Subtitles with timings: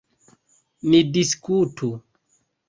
[0.89, 1.91] Ni diskutu.